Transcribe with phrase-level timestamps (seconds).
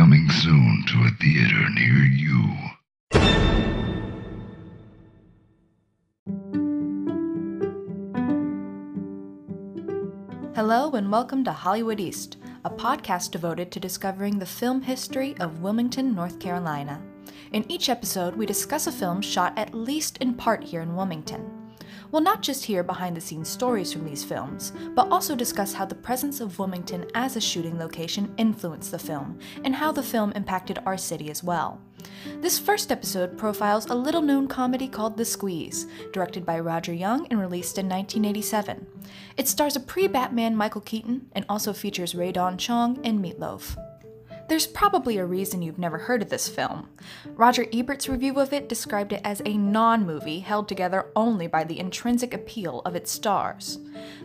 [0.00, 2.56] Coming soon to a theater near you.
[10.54, 15.60] Hello and welcome to Hollywood East, a podcast devoted to discovering the film history of
[15.60, 17.02] Wilmington, North Carolina.
[17.52, 21.59] In each episode, we discuss a film shot at least in part here in Wilmington.
[22.10, 25.84] We'll not just hear behind the scenes stories from these films, but also discuss how
[25.84, 30.32] the presence of Wilmington as a shooting location influenced the film, and how the film
[30.32, 31.80] impacted our city as well.
[32.40, 37.26] This first episode profiles a little known comedy called The Squeeze, directed by Roger Young
[37.28, 38.86] and released in 1987.
[39.36, 43.76] It stars a pre Batman Michael Keaton and also features Rae Dawn Chong and Meatloaf.
[44.50, 46.88] There's probably a reason you've never heard of this film.
[47.36, 51.62] Roger Ebert's review of it described it as a non movie held together only by
[51.62, 53.78] the intrinsic appeal of its stars.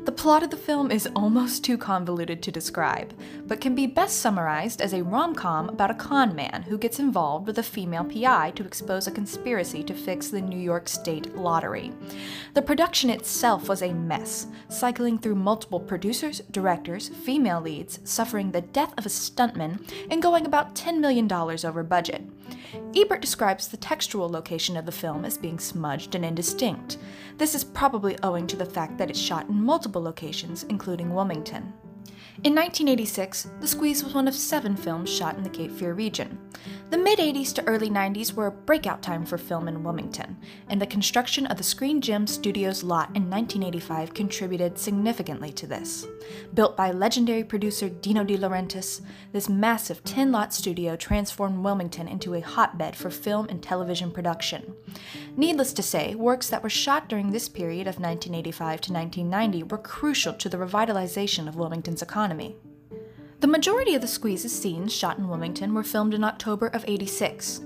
[0.06, 3.14] The plot of the film is almost too convoluted to describe,
[3.46, 6.98] but can be best summarized as a rom com about a con man who gets
[6.98, 11.36] involved with a female PI to expose a conspiracy to fix the New York State
[11.36, 11.92] lottery.
[12.56, 18.62] The production itself was a mess, cycling through multiple producers, directors, female leads, suffering the
[18.62, 19.80] death of a stuntman,
[20.16, 22.24] and going about $10 million over budget.
[22.96, 27.00] Ebert describes the textual location of the film as being smudged and indistinct.
[27.38, 31.74] This is probably owing to the fact that it's shot in multiple locations, including Wilmington.
[32.46, 36.40] In 1986, The Squeeze was one of seven films shot in the Cape Fear region.
[36.92, 40.38] The mid 80s to early 90s were a breakout time for film in Wilmington,
[40.70, 46.06] and the construction of the Screen Gems Studios lot in 1985 contributed significantly to this.
[46.54, 49.02] Built by legendary producer Dino De Laurentiis,
[49.34, 54.76] this massive 10 lot studio transformed Wilmington into a hotbed for film and television production.
[55.36, 59.80] Needless to say, works that were shot during this period of 1985 to 1990 were
[59.80, 62.56] crucial to the revitalization of Wilmington's economy.
[63.46, 67.62] The majority of the Squeeze's scenes shot in Wilmington were filmed in October of 86.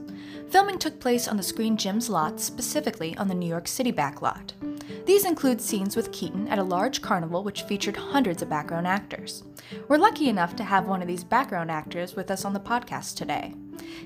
[0.50, 4.52] Filming took place on the Screen Gems lot, specifically on the New York City backlot.
[5.06, 9.46] These include scenes with Keaton at a large carnival which featured hundreds of background actors.
[9.88, 13.16] We're lucky enough to have one of these background actors with us on the podcast
[13.16, 13.56] today.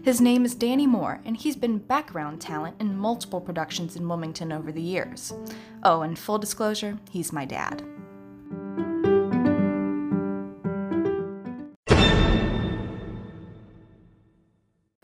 [0.03, 4.51] His name is Danny Moore, and he's been background talent in multiple productions in Wilmington
[4.51, 5.33] over the years.
[5.81, 7.83] Oh, and full disclosure, he's my dad.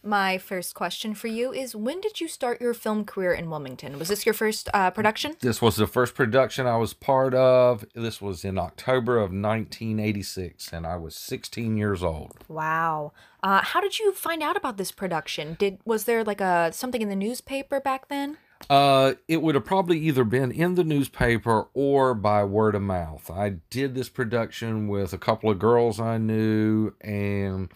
[0.10, 4.00] My first question for you is When did you start your film career in Wilmington?
[4.00, 5.36] Was this your first uh, production?
[5.40, 7.86] This was the first production I was part of.
[7.94, 12.44] This was in October of 1986, and I was 16 years old.
[12.48, 13.12] Wow.
[13.44, 15.56] Uh, how did you find out about this production?
[15.60, 18.40] Did was there like a something in the newspaper back then?
[18.68, 23.30] Uh, it would have probably either been in the newspaper or by word of mouth.
[23.30, 27.70] I did this production with a couple of girls I knew, and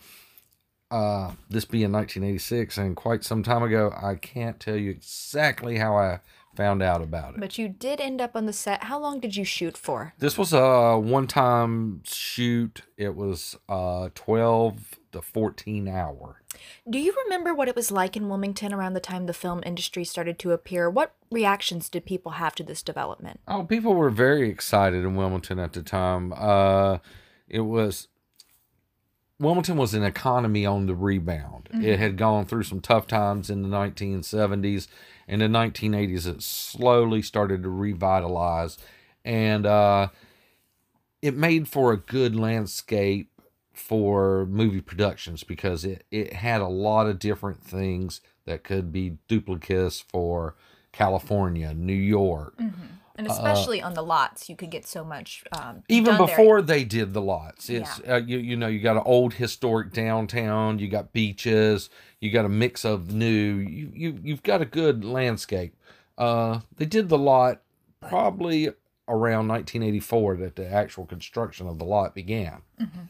[0.93, 5.97] uh, this being 1986 and quite some time ago, I can't tell you exactly how
[5.97, 6.19] I
[6.55, 7.39] found out about it.
[7.39, 8.83] But you did end up on the set.
[8.83, 10.13] How long did you shoot for?
[10.19, 12.83] This was a one time shoot.
[12.95, 16.41] It was uh, 12 to 14 hour.
[16.87, 20.03] Do you remember what it was like in Wilmington around the time the film industry
[20.03, 20.91] started to appear?
[20.91, 23.39] What reactions did people have to this development?
[23.47, 26.33] Oh, people were very excited in Wilmington at the time.
[26.37, 26.99] Uh,
[27.49, 28.09] it was
[29.39, 31.69] Wilmington was an economy on the rebound.
[31.73, 31.83] Mm-hmm.
[31.83, 34.87] It had gone through some tough times in the 1970s.
[35.27, 38.77] In the 1980s, it slowly started to revitalize.
[39.25, 40.09] And uh,
[41.21, 43.29] it made for a good landscape
[43.73, 49.17] for movie productions because it, it had a lot of different things that could be
[49.27, 50.55] duplicates for
[50.91, 52.55] California, New York.
[52.57, 56.17] Mm-hmm and uh, especially uh, on the lots you could get so much um, even
[56.17, 56.77] before there.
[56.77, 58.15] they did the lots it's yeah.
[58.15, 62.45] uh, you, you know you got an old historic downtown you got beaches you got
[62.45, 65.75] a mix of new you, you you've got a good landscape
[66.17, 67.61] uh they did the lot
[68.01, 68.69] probably
[69.07, 73.01] around 1984 that the actual construction of the lot began mm-hmm.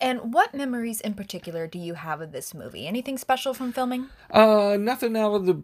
[0.00, 2.86] And what memories in particular do you have of this movie?
[2.86, 4.08] Anything special from filming?
[4.30, 5.62] Uh, nothing out of the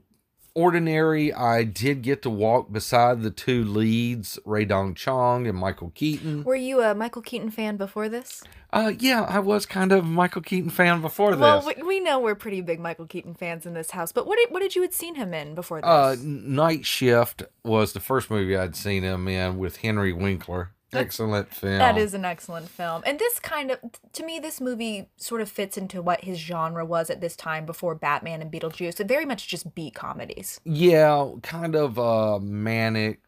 [0.57, 5.93] ordinary, I did get to walk beside the two leads, Rae Dawn Chong and Michael
[5.95, 6.43] Keaton.
[6.43, 8.43] Were you a Michael Keaton fan before this?
[8.73, 11.41] Uh, yeah, I was kind of a Michael Keaton fan before this.
[11.41, 14.39] Well, we, we know we're pretty big Michael Keaton fans in this house, but what
[14.39, 15.89] did, what did you had seen him in before this?
[15.89, 21.53] Uh, Night Shift was the first movie I'd seen him in with Henry Winkler excellent
[21.53, 21.79] film.
[21.79, 23.03] That is an excellent film.
[23.07, 23.79] And this kind of,
[24.13, 27.67] to me, this movie sort of fits into what his genre was at this time
[27.67, 29.01] before Batman and Beetlejuice.
[29.01, 30.61] It very much just B comedies.
[30.65, 33.21] Yeah, kind of a manic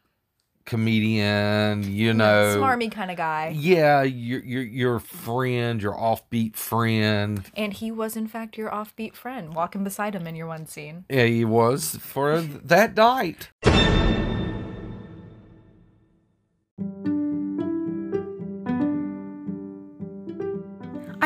[0.69, 3.55] comedian, you know, smarmy kind of guy.
[3.57, 7.43] Yeah, your your your friend, your offbeat friend.
[7.57, 11.07] And he was in fact your offbeat friend, walking beside him in your one scene.
[11.09, 13.49] Yeah, he was for that night.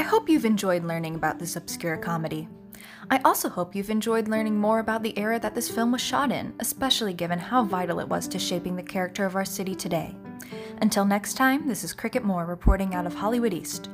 [0.02, 2.48] I hope you've enjoyed learning about this obscure comedy.
[3.08, 6.32] I also hope you've enjoyed learning more about the era that this film was shot
[6.32, 10.16] in, especially given how vital it was to shaping the character of our city today.
[10.80, 13.90] Until next time, this is Cricket Moore reporting out of Hollywood East.